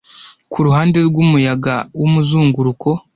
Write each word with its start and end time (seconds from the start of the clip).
Kuruhande 0.51 0.97
rwumuyaga 1.07 1.75
wumuzunguruko. 1.99 2.89